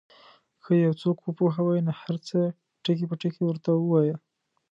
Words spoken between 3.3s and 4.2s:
ورته ووایه.